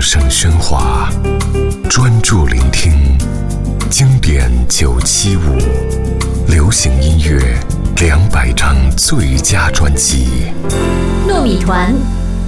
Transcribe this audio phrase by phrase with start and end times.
[0.00, 1.10] 声喧哗，
[1.90, 2.90] 专注聆听
[3.90, 5.58] 经典九七五，
[6.48, 7.38] 流行音乐
[8.00, 10.52] 两百张最佳专辑。
[11.28, 11.94] 糯米团，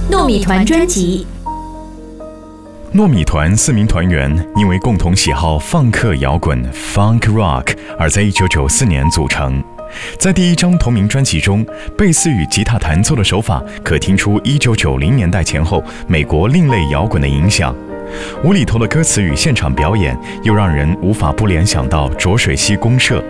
[0.09, 1.27] 糯米团专辑。
[2.91, 9.63] 糯米团四名团员因为共同喜好放克摇滚 （Funk Rock） 而在一九九四年组成。
[10.17, 11.65] 在第一张同名专辑中，
[11.97, 17.75] 贝斯与吉他弹奏的手法可听出一九九零年代前后美国另类摇滚的影响。
[18.43, 23.23] 无厘头的歌词与现场表演，又让人无法不联想到浊水溪公社。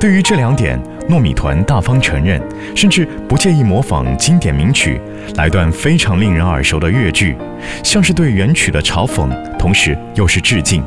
[0.00, 2.40] 对于这两点，糯米团大方承认，
[2.74, 5.00] 甚至不介意模仿经典名曲，
[5.36, 7.36] 来段非常令人耳熟的乐句，
[7.84, 9.28] 像是对原曲的嘲讽，
[9.58, 10.82] 同时又是致敬。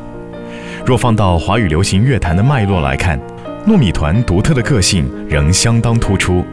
[0.86, 3.18] 若放到华语流行乐坛的脉络来看，
[3.66, 6.46] 糯米团独特的个性仍相当突出，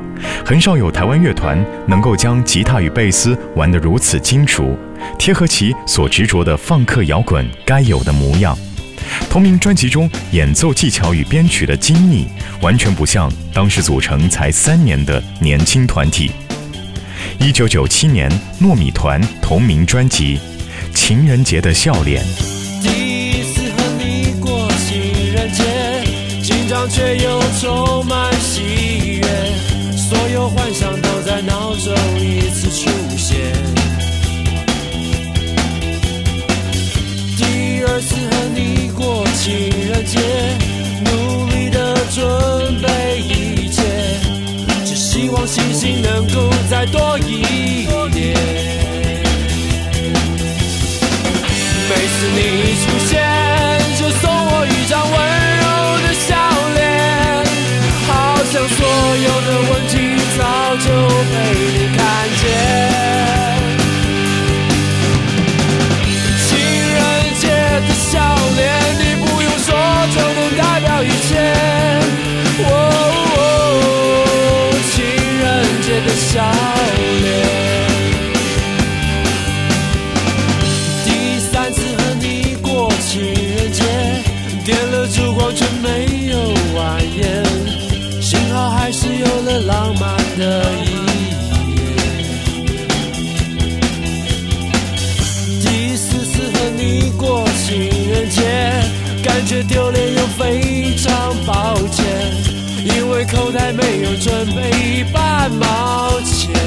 [0.44, 4.78] 很少有台湾乐团能够将吉他与贝斯玩得如此精熟，
[5.18, 8.56] 贴合其所执着的放克摇滚该有的模样。
[9.28, 12.28] 同名专辑中演奏技巧与编曲的精密，
[12.62, 16.30] 完全不像当时组成才三年的年轻团体。
[17.40, 20.38] 一九九七年，糯米团同名专辑
[20.94, 22.24] 《情人节的笑脸》。
[26.88, 28.62] 却又充满喜
[29.16, 29.26] 悦，
[29.96, 33.52] 所有幻想都在脑中一次出现。
[37.36, 40.20] 第二次和你过情人节，
[41.06, 43.82] 努力的准备一切，
[44.84, 47.42] 只希望星星能够再多一
[48.12, 48.36] 点。
[51.88, 52.69] 每次你
[71.36, 72.68] 哇
[73.36, 73.40] 哦
[74.90, 74.94] 情
[75.40, 75.44] 人
[75.82, 76.42] 节的笑
[77.22, 77.28] 脸
[81.04, 81.08] 第
[81.40, 82.68] 三次和你过
[83.06, 83.80] 情人节
[84.64, 85.86] 点了烛光却没
[86.30, 86.36] 有
[86.74, 86.78] 晚
[87.16, 87.44] 宴
[88.20, 91.80] 幸好还是有了浪漫的一夜。
[95.60, 98.40] 第四次和你过情人节
[99.22, 100.14] 感觉丢脸
[103.32, 106.59] 口袋没有准备一半毛钱。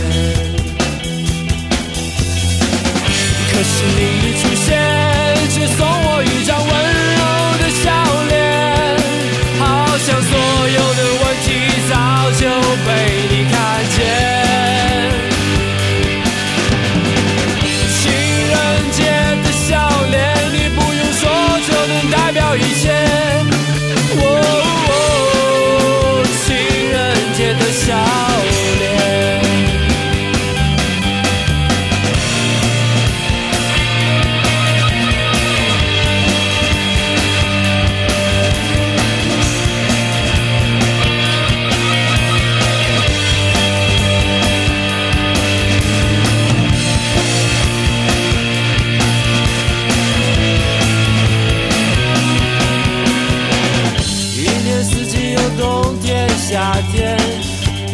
[56.64, 57.18] 夏天，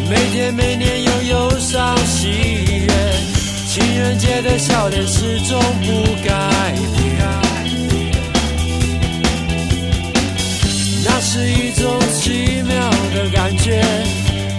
[0.08, 2.86] 每天每年有忧伤喜悦，
[3.66, 6.30] 情人节的笑脸始终不改
[6.96, 7.18] 变，
[11.04, 13.82] 那是一种奇妙的感觉。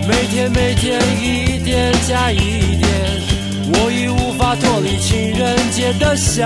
[0.05, 2.91] 每天每天一点加一点，
[3.75, 6.45] 我已无法脱离情人节的笑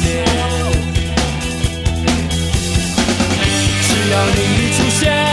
[0.00, 0.24] 脸。
[3.82, 5.25] 只要你一出现，